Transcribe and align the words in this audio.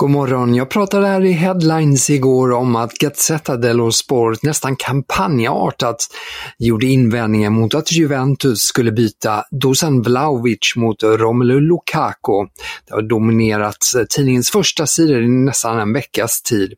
God 0.00 0.10
morgon, 0.10 0.54
jag 0.54 0.68
pratade 0.68 1.06
här 1.06 1.24
i 1.24 1.32
Headlines 1.32 2.10
igår 2.10 2.52
om 2.52 2.76
att 2.76 2.92
Gazzetta 2.92 3.56
dello 3.56 3.92
Sport 3.92 4.42
nästan 4.42 4.76
kampanjartat 4.76 5.96
gjorde 6.58 6.86
invändningar 6.86 7.50
mot 7.50 7.74
att 7.74 7.92
Juventus 7.92 8.60
skulle 8.60 8.92
byta 8.92 9.44
Dusan 9.50 10.02
Vlahovic 10.02 10.76
mot 10.76 11.02
Romelu 11.02 11.60
Lukaku. 11.60 12.46
Det 12.88 12.94
har 12.94 13.02
dominerat 13.02 13.76
tidningens 14.10 14.50
första 14.50 14.86
sidor 14.86 15.22
i 15.22 15.28
nästan 15.28 15.78
en 15.78 15.92
veckas 15.92 16.42
tid. 16.42 16.72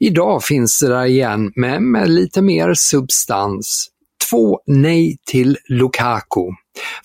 Idag 0.00 0.44
finns 0.44 0.80
det 0.80 0.88
där 0.88 1.04
igen, 1.04 1.52
men 1.56 1.90
med 1.90 2.10
lite 2.10 2.42
mer 2.42 2.74
substans. 2.74 3.88
Två 4.30 4.60
nej 4.66 5.16
till 5.26 5.56
Lukaku. 5.68 6.52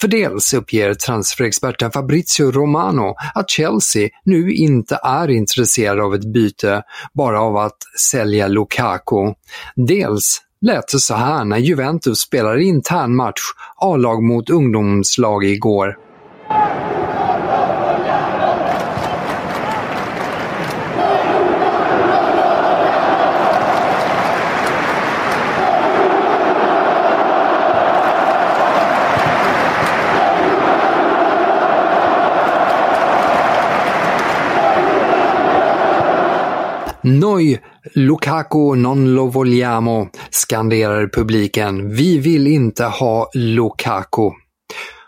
För 0.01 0.07
dels 0.07 0.53
uppger 0.53 0.93
transferexperten 0.93 1.91
Fabrizio 1.91 2.51
Romano 2.51 3.15
att 3.35 3.49
Chelsea 3.49 4.09
nu 4.25 4.53
inte 4.53 4.99
är 5.03 5.29
intresserade 5.29 6.03
av 6.03 6.15
ett 6.15 6.33
byte 6.33 6.83
bara 7.13 7.41
av 7.41 7.57
att 7.57 7.77
sälja 8.11 8.47
Lukaku. 8.47 9.33
Dels 9.75 10.41
lät 10.61 10.87
det 10.91 10.99
så 10.99 11.15
här 11.15 11.45
när 11.45 11.57
Juventus 11.57 12.19
spelade 12.19 12.63
intern 12.63 13.15
match 13.15 13.41
A-lag 13.77 14.23
mot 14.23 14.49
ungdomslag 14.49 15.45
igår. 15.45 15.97
Noi 37.03 37.59
Lukaku 37.95 38.75
non 38.75 39.13
lo 39.13 39.25
vogliamo, 39.27 40.09
skanderar 40.29 41.07
publiken. 41.07 41.89
Vi 41.89 42.17
vill 42.17 42.47
inte 42.47 42.83
ha 42.83 43.29
Lukaku. 43.33 44.31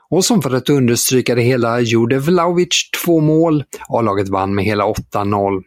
Och 0.10 0.26
som 0.26 0.42
för 0.42 0.56
att 0.56 0.70
understryka 0.70 1.36
det 1.36 1.42
hela 1.42 1.80
gjorde 1.80 2.20
Vlahovic 2.20 2.90
två 3.04 3.20
mål. 3.20 3.64
A-laget 3.88 4.30
vann 4.30 4.56
med 4.56 4.66
hela 4.66 4.86
8-0. 4.86 5.62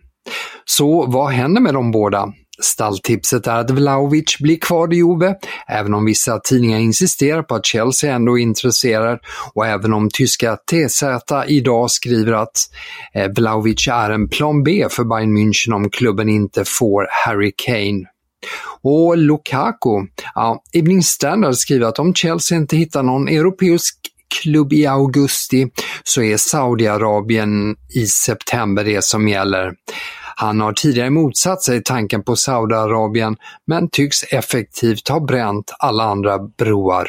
Så 0.64 1.06
vad 1.06 1.30
händer 1.30 1.60
med 1.60 1.74
de 1.74 1.90
båda? 1.90 2.32
Stalltipset 2.62 3.46
är 3.46 3.56
att 3.56 3.70
Vlahovic 3.70 4.38
blir 4.41 4.58
kvar 4.58 4.92
i 4.92 4.96
Juve, 4.96 5.34
även 5.69 5.94
om 5.94 6.04
vissa 6.04 6.41
tidningar 6.41 6.78
insisterar 6.78 7.42
på 7.42 7.54
att 7.54 7.66
Chelsea 7.66 8.14
ändå 8.14 8.38
är 8.38 8.42
intresserad 8.42 9.19
och 9.54 9.66
även 9.66 9.92
om 9.92 10.08
tyska 10.12 10.56
TZ 10.56 11.02
idag 11.46 11.91
skriver 11.91 12.32
att 12.32 12.58
eh, 13.14 13.30
Vlahovic 13.36 13.88
är 13.88 14.10
en 14.10 14.28
plan 14.28 14.62
B 14.64 14.86
för 14.91 15.04
Bayern 15.04 15.38
München 15.38 15.74
om 15.74 15.91
klubben 15.91 16.28
inte 16.28 16.64
får 16.66 17.06
Harry 17.10 17.52
Kane. 17.56 18.04
Och 18.82 19.19
Lukaku, 19.19 20.06
ja, 20.34 20.62
Evening 20.72 21.02
Standard 21.02 21.54
skriver 21.54 21.86
att 21.86 21.98
om 21.98 22.14
Chelsea 22.14 22.58
inte 22.58 22.76
hittar 22.76 23.02
någon 23.02 23.28
europeisk 23.28 23.96
klubb 24.42 24.72
i 24.72 24.86
augusti 24.86 25.66
så 26.04 26.22
är 26.22 26.36
Saudiarabien 26.36 27.76
i 27.94 28.06
september 28.06 28.84
det 28.84 29.04
som 29.04 29.28
gäller. 29.28 29.72
Han 30.41 30.60
har 30.60 30.72
tidigare 30.72 31.10
motsatt 31.10 31.62
sig 31.62 31.82
tanken 31.82 32.22
på 32.22 32.37
Saudiarabien 32.37 33.37
men 33.66 33.91
tycks 33.91 34.22
effektivt 34.22 35.09
ha 35.09 35.21
bränt 35.21 35.75
alla 35.78 36.04
andra 36.04 36.38
broar. 36.38 37.09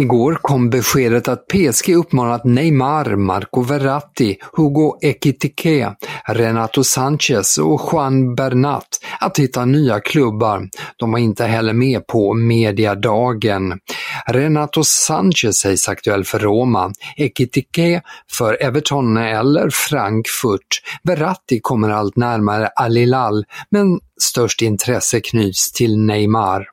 Igår 0.00 0.38
kom 0.42 0.70
beskedet 0.70 1.28
att 1.28 1.46
PSG 1.48 1.94
uppmanat 1.94 2.44
Neymar, 2.44 3.16
Marco 3.16 3.62
Verratti, 3.62 4.36
Hugo 4.52 4.98
Ekitike, 5.02 5.94
Renato 6.26 6.84
Sanchez 6.84 7.58
och 7.58 7.80
Juan 7.92 8.34
Bernat 8.34 8.88
att 9.20 9.38
hitta 9.38 9.64
nya 9.64 10.00
klubbar. 10.00 10.68
De 10.96 11.12
var 11.12 11.18
inte 11.18 11.44
heller 11.44 11.72
med 11.72 12.06
på 12.06 12.34
mediadagen. 12.34 13.78
Renato 14.26 14.84
Sanchez 14.84 15.56
sägs 15.56 15.88
aktuell 15.88 16.24
för 16.24 16.38
Roma, 16.38 16.92
Ekitike 17.16 18.02
för 18.32 18.62
Everton 18.62 19.16
eller 19.16 19.70
Frankfurt. 19.70 20.82
Verratti 21.02 21.60
kommer 21.62 21.90
allt 21.90 22.16
närmare 22.16 22.68
Al 22.76 22.96
Hilal, 22.96 23.44
men 23.70 24.00
störst 24.20 24.62
intresse 24.62 25.20
knyts 25.20 25.72
till 25.72 25.98
Neymar. 25.98 26.66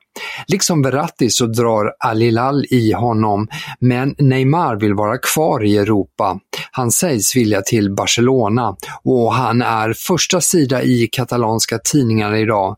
Liksom 0.46 0.82
Verratti 0.82 1.30
så 1.30 1.46
drar 1.46 1.92
Alilal 1.98 2.64
i 2.70 2.92
honom, 2.92 3.48
men 3.80 4.14
Neymar 4.18 4.76
vill 4.76 4.94
vara 4.94 5.18
kvar 5.18 5.64
i 5.64 5.76
Europa. 5.76 6.40
Han 6.70 6.90
sägs 6.90 7.36
vilja 7.36 7.62
till 7.62 7.94
Barcelona 7.94 8.76
och 9.04 9.34
han 9.34 9.62
är 9.62 9.92
första 9.92 10.40
sida 10.40 10.82
i 10.82 11.08
katalanska 11.12 11.78
tidningar 11.78 12.34
idag. 12.34 12.76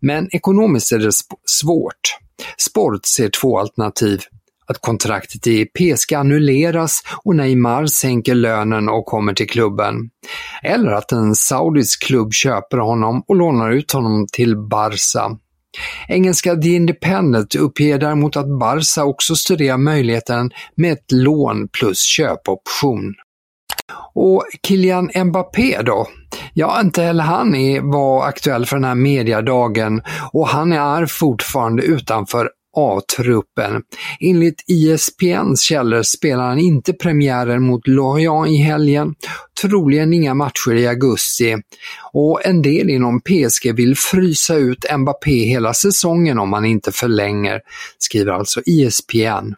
Men 0.00 0.28
ekonomiskt 0.32 0.92
är 0.92 0.98
det 0.98 1.12
svårt. 1.44 2.18
Sport 2.56 3.06
ser 3.06 3.28
två 3.28 3.58
alternativ 3.58 4.20
att 4.68 4.80
kontraktet 4.80 5.46
i 5.46 5.66
PSG 5.66 6.14
annulleras 6.14 7.02
och 7.24 7.36
Neymar 7.36 7.86
sänker 7.86 8.34
lönen 8.34 8.88
och 8.88 9.06
kommer 9.06 9.34
till 9.34 9.48
klubben. 9.48 9.94
Eller 10.62 10.90
att 10.90 11.12
en 11.12 11.34
saudisk 11.34 12.02
klubb 12.02 12.32
köper 12.32 12.78
honom 12.78 13.22
och 13.28 13.36
lånar 13.36 13.70
ut 13.70 13.92
honom 13.92 14.26
till 14.32 14.56
Barca. 14.56 15.38
Engelska 16.08 16.56
The 16.56 16.68
Independent 16.68 17.54
uppger 17.54 17.98
däremot 17.98 18.36
att 18.36 18.58
Barca 18.60 19.04
också 19.04 19.36
studerar 19.36 19.78
möjligheten 19.78 20.50
med 20.74 20.92
ett 20.92 21.12
lån 21.12 21.68
plus 21.68 22.02
köpoption. 22.02 23.14
Och 24.14 24.44
Kylian 24.66 25.10
Mbappé 25.24 25.82
då? 25.82 26.06
Ja, 26.54 26.80
inte 26.80 27.02
heller 27.02 27.24
han 27.24 27.54
är, 27.54 27.80
var 27.80 28.26
aktuell 28.26 28.66
för 28.66 28.76
den 28.76 28.84
här 28.84 28.94
mediadagen 28.94 30.02
och 30.32 30.48
han 30.48 30.72
är 30.72 31.06
fortfarande 31.06 31.82
utanför 31.82 32.50
A-truppen. 32.78 33.82
Enligt 34.20 34.64
ISPNs 34.66 35.60
källor 35.60 36.02
spelar 36.02 36.44
han 36.44 36.58
inte 36.58 36.92
premiären 36.92 37.62
mot 37.62 37.88
Lorient 37.88 38.48
i 38.48 38.56
helgen, 38.56 39.14
troligen 39.62 40.12
inga 40.12 40.34
matcher 40.34 40.74
i 40.74 40.86
augusti 40.86 41.56
och 42.12 42.46
en 42.46 42.62
del 42.62 42.90
inom 42.90 43.20
PSG 43.20 43.72
vill 43.76 43.96
frysa 43.96 44.54
ut 44.54 44.86
Mbappé 44.98 45.44
hela 45.44 45.74
säsongen 45.74 46.38
om 46.38 46.52
han 46.52 46.64
inte 46.64 46.92
förlänger, 46.92 47.60
skriver 47.98 48.32
alltså 48.32 48.60
ISPN. 48.66 49.54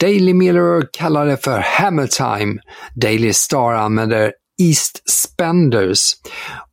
Daily 0.00 0.34
Miller 0.34 0.88
kallar 0.92 1.26
det 1.26 1.36
för 1.36 1.58
Hammer 1.58 2.06
Time. 2.06 2.60
Daily 2.94 3.32
Star 3.32 3.72
använder 3.72 4.32
East 4.62 5.10
Spenders 5.10 6.12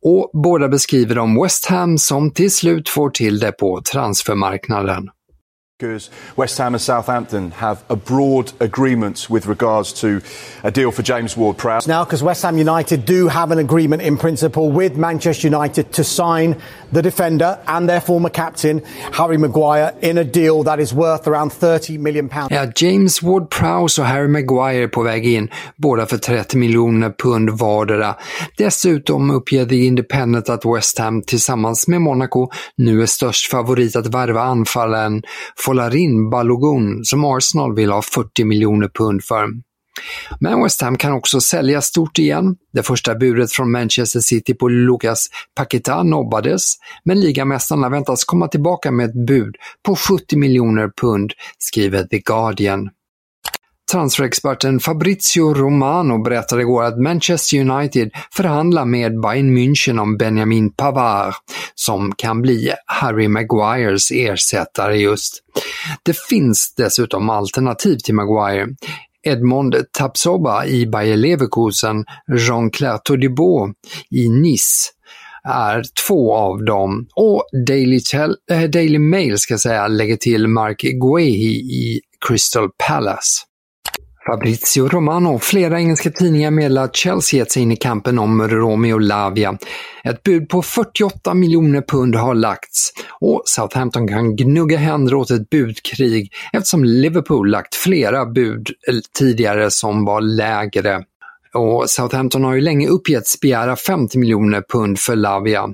och 0.02 0.30
båda 0.42 0.68
beskriver 0.68 1.14
de 1.14 1.42
West 1.42 1.66
Ham 1.66 1.98
som 1.98 2.30
till 2.30 2.50
slut 2.50 2.88
får 2.88 3.10
till 3.10 3.38
det 3.38 3.52
på 3.52 3.80
transfermarknaden. 3.92 5.08
Because 5.78 6.08
West 6.36 6.56
Ham 6.56 6.72
and 6.72 6.80
Southampton 6.80 7.50
have 7.50 7.84
a 7.90 7.96
broad 7.96 8.50
agreement 8.60 9.28
with 9.28 9.46
regards 9.46 9.92
to 10.00 10.22
a 10.64 10.70
deal 10.70 10.90
for 10.90 11.02
James 11.02 11.36
Ward-Prowse. 11.36 11.86
Now, 11.86 12.02
because 12.02 12.22
West 12.22 12.42
Ham 12.44 12.56
United 12.56 13.04
do 13.04 13.28
have 13.28 13.52
an 13.52 13.58
agreement 13.58 14.00
in 14.00 14.16
principle 14.16 14.72
with 14.72 14.96
Manchester 14.96 15.48
United 15.48 15.92
to 15.92 16.02
sign 16.02 16.56
the 16.92 17.02
defender 17.02 17.58
and 17.66 17.86
their 17.90 18.00
former 18.00 18.30
captain, 18.30 18.80
Harry 19.12 19.36
Maguire, 19.36 19.92
in 20.00 20.16
a 20.16 20.24
deal 20.24 20.62
that 20.62 20.80
is 20.80 20.94
worth 20.94 21.26
around 21.28 21.52
30 21.52 21.98
million 21.98 22.28
pounds. 22.30 22.50
Ja, 22.50 22.66
James 22.76 23.22
Ward-Prowse 23.22 23.98
och 23.98 24.06
Harry 24.06 24.28
Maguire 24.28 24.88
på 24.88 25.02
väg 25.02 25.26
in, 25.26 25.50
båda 25.76 26.06
för 26.06 26.18
30 26.18 26.56
miljoner 26.56 27.10
pund 27.10 27.50
vardera. 27.50 28.14
Dessutom 28.58 29.30
uppger 29.30 29.66
The 29.66 29.86
Independent 29.86 30.48
att 30.48 30.64
West 30.64 30.98
Ham 30.98 31.22
tillsammans 31.22 31.88
med 31.88 32.00
Monaco 32.00 32.50
nu 32.76 33.02
är 33.02 33.06
störst 33.06 33.50
favorit 33.50 33.96
att 33.96 34.06
värva 34.06 34.42
anfallen 34.42 35.22
Folarin 35.66 36.30
Balogun 36.30 37.04
som 37.04 37.24
Arsenal 37.24 37.74
vill 37.74 37.90
ha 37.90 38.02
40 38.02 38.44
miljoner 38.44 38.88
pund 38.88 39.24
för. 39.24 39.48
Men 40.40 40.62
West 40.62 40.82
Ham 40.82 40.96
kan 40.96 41.12
också 41.12 41.40
sälja 41.40 41.80
stort 41.80 42.18
igen. 42.18 42.56
Det 42.72 42.82
första 42.82 43.14
budet 43.14 43.52
från 43.52 43.72
Manchester 43.72 44.20
City 44.20 44.54
på 44.54 44.68
Lucas 44.68 45.28
Paqueta 45.54 46.02
nobbades, 46.02 46.72
men 47.04 47.20
ligamästarna 47.20 47.88
väntas 47.88 48.24
komma 48.24 48.48
tillbaka 48.48 48.90
med 48.90 49.08
ett 49.08 49.26
bud 49.26 49.56
på 49.86 49.96
70 49.96 50.36
miljoner 50.36 50.90
pund, 51.00 51.32
skriver 51.58 52.04
The 52.04 52.18
Guardian. 52.18 52.90
Transferexperten 53.92 54.80
Fabrizio 54.80 55.54
Romano 55.54 56.22
berättade 56.22 56.62
igår 56.62 56.82
att 56.82 56.98
Manchester 56.98 57.70
United 57.70 58.10
förhandlar 58.32 58.84
med 58.84 59.20
Bayern 59.20 59.58
München 59.58 59.98
om 59.98 60.16
Benjamin 60.16 60.72
Pavard, 60.72 61.34
som 61.74 62.12
kan 62.16 62.42
bli 62.42 62.72
Harry 62.86 63.28
Maguires 63.28 64.10
ersättare 64.10 64.96
just. 64.96 65.42
Det 66.02 66.18
finns 66.18 66.74
dessutom 66.76 67.30
alternativ 67.30 67.96
till 67.96 68.14
Maguire. 68.14 68.66
Edmond 69.26 69.76
Tapsoba 69.92 70.64
i 70.66 70.86
Bayer 70.86 71.16
Leverkusen, 71.16 72.04
Jean-Claire 72.38 72.98
Todibo 73.04 73.68
i 74.10 74.28
Nice 74.28 74.90
är 75.48 75.82
två 76.06 76.34
av 76.34 76.64
dem 76.64 77.06
och 77.14 77.44
Daily, 77.66 78.00
äh, 78.50 78.62
Daily 78.62 78.98
Mail 78.98 79.38
ska 79.38 79.58
säga 79.58 79.88
lägger 79.88 80.16
till 80.16 80.48
Mark 80.48 80.80
Guehi 80.80 81.54
i 81.56 82.00
Crystal 82.28 82.68
Palace. 82.88 83.42
Fabrizio 84.26 84.88
Romano. 84.88 85.38
Flera 85.38 85.80
engelska 85.80 86.10
tidningar 86.10 86.50
meddelar 86.50 86.84
att 86.84 86.96
Chelsea 86.96 87.38
gett 87.38 87.50
sig 87.50 87.62
in 87.62 87.72
i 87.72 87.76
kampen 87.76 88.18
om 88.18 88.48
Romeo 88.48 88.98
Lavia. 88.98 89.58
Ett 90.04 90.22
bud 90.22 90.48
på 90.48 90.62
48 90.62 91.34
miljoner 91.34 91.82
pund 91.82 92.16
har 92.16 92.34
lagts 92.34 92.92
och 93.20 93.42
Southampton 93.44 94.08
kan 94.08 94.36
gnugga 94.36 94.78
händer 94.78 95.14
åt 95.14 95.30
ett 95.30 95.50
budkrig 95.50 96.32
eftersom 96.52 96.84
Liverpool 96.84 97.50
lagt 97.50 97.74
flera 97.74 98.26
bud 98.26 98.70
eh, 98.88 98.94
tidigare 99.18 99.70
som 99.70 100.04
var 100.04 100.20
lägre. 100.20 101.02
Och 101.54 101.90
Southampton 101.90 102.44
har 102.44 102.54
ju 102.54 102.60
länge 102.60 102.88
uppgetts 102.88 103.40
begära 103.40 103.76
50 103.76 104.18
miljoner 104.18 104.62
pund 104.72 104.98
för 104.98 105.16
Lavia. 105.16 105.68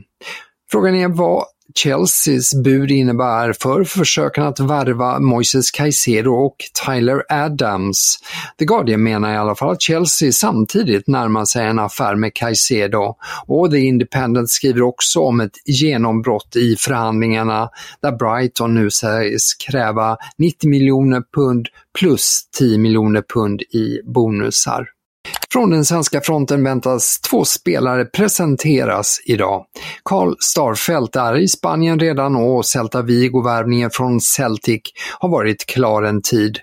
Frågan 0.70 0.94
är 0.94 1.08
vad 1.08 1.44
Chelseas 1.74 2.54
bud 2.54 2.90
innebär 2.90 3.52
för 3.52 3.84
försöken 3.84 4.44
att 4.44 4.60
värva 4.60 5.20
Moises 5.20 5.70
Caicedo 5.70 6.30
och 6.30 6.56
Tyler 6.86 7.22
Adams. 7.28 8.18
The 8.58 8.64
Guardian 8.64 9.02
menar 9.02 9.32
i 9.32 9.36
alla 9.36 9.54
fall 9.54 9.70
att 9.70 9.82
Chelsea 9.82 10.32
samtidigt 10.32 11.06
närmar 11.06 11.44
sig 11.44 11.66
en 11.66 11.78
affär 11.78 12.14
med 12.14 12.34
Caicedo 12.34 13.14
och 13.46 13.70
The 13.70 13.78
Independent 13.78 14.50
skriver 14.50 14.82
också 14.82 15.20
om 15.20 15.40
ett 15.40 15.56
genombrott 15.64 16.56
i 16.56 16.76
förhandlingarna 16.76 17.70
där 18.02 18.12
Brighton 18.12 18.74
nu 18.74 18.90
sägs 18.90 19.54
kräva 19.54 20.16
90 20.38 20.70
miljoner 20.70 21.22
pund 21.34 21.68
plus 21.98 22.48
10 22.58 22.78
miljoner 22.78 23.22
pund 23.34 23.62
i 23.62 24.00
bonusar. 24.04 24.88
Från 25.52 25.70
den 25.70 25.84
svenska 25.84 26.20
fronten 26.20 26.64
väntas 26.64 27.20
två 27.30 27.44
spelare 27.44 28.04
presenteras 28.04 29.20
idag. 29.26 29.64
Karl 30.04 30.34
Starfelt 30.40 31.16
är 31.16 31.38
i 31.38 31.48
Spanien 31.48 31.98
redan 31.98 32.36
och 32.36 32.66
Celta 32.66 33.02
Vigo-värvningen 33.02 33.90
från 33.90 34.20
Celtic 34.20 34.80
har 35.18 35.28
varit 35.28 35.66
klar 35.66 36.02
en 36.02 36.22
tid. 36.22 36.58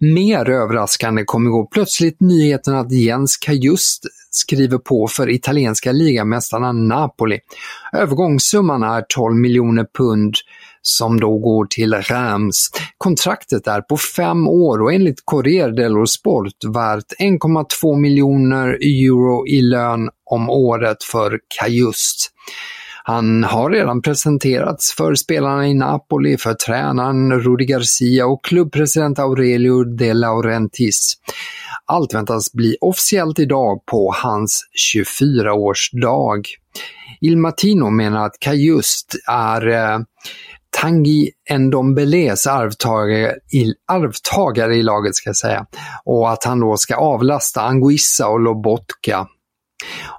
Mer 0.00 0.50
överraskande 0.50 1.24
kom 1.24 1.46
igår 1.46 1.68
plötsligt 1.70 2.20
nyheten 2.20 2.74
att 2.74 2.92
Jens 2.92 3.36
Kajust 3.36 4.04
skriver 4.30 4.78
på 4.78 5.08
för 5.08 5.30
italienska 5.30 5.92
ligamästarna 5.92 6.72
Napoli. 6.72 7.38
Övergångssumman 7.92 8.82
är 8.82 9.04
12 9.08 9.36
miljoner 9.36 9.86
pund 9.98 10.34
som 10.82 11.20
då 11.20 11.38
går 11.38 11.66
till 11.66 11.94
Rams. 11.94 12.70
Kontraktet 12.98 13.66
är 13.66 13.80
på 13.80 13.96
fem 13.96 14.48
år 14.48 14.82
och 14.82 14.92
enligt 14.92 15.22
Corriere 15.24 15.72
dello 15.72 16.06
Sport 16.06 16.64
värt 16.74 17.12
1,2 17.20 17.96
miljoner 17.96 18.68
euro 18.68 19.46
i 19.46 19.62
lön 19.62 20.10
om 20.30 20.50
året 20.50 21.02
för 21.02 21.38
Kajust. 21.58 22.30
Han 23.04 23.44
har 23.44 23.70
redan 23.70 24.02
presenterats 24.02 24.94
för 24.96 25.14
spelarna 25.14 25.68
i 25.68 25.74
Napoli, 25.74 26.36
för 26.36 26.54
tränaren 26.54 27.32
Rudi 27.32 27.64
Garcia 27.64 28.26
och 28.26 28.44
klubbpresident 28.44 29.18
Aurelio 29.18 29.84
De 29.84 30.14
Laurentiis. 30.14 31.14
Allt 31.86 32.14
väntas 32.14 32.52
bli 32.52 32.76
officiellt 32.80 33.38
idag 33.38 33.86
på 33.86 34.14
hans 34.16 34.62
24-årsdag. 34.94 36.42
Il 37.20 37.36
Matino 37.36 37.90
menar 37.90 38.26
att 38.26 38.38
Kajust 38.40 39.14
är 39.28 39.68
eh, 39.68 39.98
Tanguy 40.70 41.30
Ndombeles 41.50 42.46
arvtagare 42.46 43.34
i, 43.52 43.74
arvtagare 43.92 44.76
i 44.76 44.82
laget 44.82 45.14
ska 45.14 45.28
jag 45.28 45.36
säga. 45.36 45.66
Och 46.04 46.30
att 46.30 46.44
han 46.44 46.60
då 46.60 46.76
ska 46.76 46.96
avlasta 46.96 47.60
Anguissa 47.60 48.28
och 48.28 48.40
Lobotka. 48.40 49.26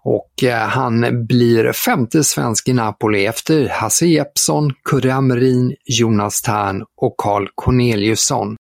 Och 0.04 0.44
eh, 0.44 0.68
han 0.68 1.26
blir 1.28 1.72
femte 1.72 2.24
svensk 2.24 2.68
i 2.68 2.74
Napoli 2.74 3.26
efter 3.26 3.70
Hasse 3.70 4.06
Jeppsson, 4.06 4.74
Kurre 4.90 5.14
Amrin, 5.14 5.76
Jonas 5.86 6.42
Tern 6.42 6.84
och 7.02 7.16
Carl 7.18 7.48
Corneliusson. 7.56 8.56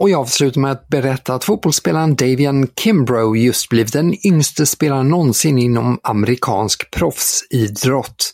Och 0.00 0.10
jag 0.10 0.20
avslutar 0.20 0.60
med 0.60 0.70
att 0.70 0.88
berätta 0.88 1.34
att 1.34 1.44
fotbollsspelaren 1.44 2.14
Davian 2.14 2.68
Kimbrough 2.80 3.38
just 3.38 3.68
blivit 3.68 3.92
den 3.92 4.26
yngste 4.26 4.66
spelaren 4.66 5.08
någonsin 5.08 5.58
inom 5.58 5.98
amerikansk 6.02 6.90
proffsidrott. 6.90 8.32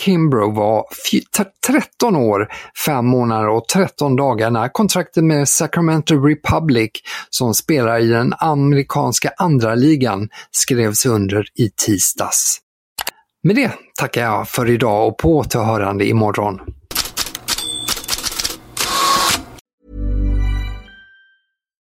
Kimbrough 0.00 0.56
var 0.56 0.84
13 1.66 2.16
år, 2.16 2.48
5 2.86 3.06
månader 3.06 3.48
och 3.48 3.68
13 3.68 4.16
dagar 4.16 4.50
när 4.50 4.68
kontraktet 4.68 5.24
med 5.24 5.48
Sacramento 5.48 6.14
Republic, 6.14 6.90
som 7.30 7.54
spelar 7.54 7.98
i 7.98 8.06
den 8.06 8.34
amerikanska 8.38 9.30
andra 9.36 9.74
ligan, 9.74 10.28
skrevs 10.50 11.06
under 11.06 11.44
i 11.58 11.70
tisdags. 11.86 12.58
Med 13.42 13.56
det 13.56 13.70
tackar 14.00 14.22
jag 14.22 14.48
för 14.48 14.70
idag 14.70 15.08
och 15.08 15.18
på 15.18 15.36
återhörande 15.36 16.06
imorgon. 16.08 16.60